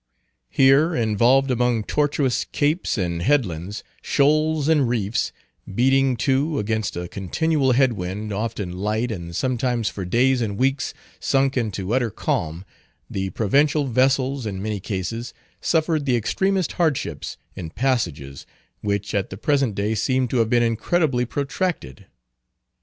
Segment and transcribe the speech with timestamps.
[0.49, 5.31] Here, involved among tortuous capes and headlands, shoals and reefs,
[5.75, 10.95] beating, too, against a continual head wind, often light, and sometimes for days and weeks
[11.19, 12.65] sunk into utter calm,
[13.11, 18.47] the provincial vessels, in many cases, suffered the extremest hardships, in passages,
[18.81, 22.07] which at the present day seem to have been incredibly protracted.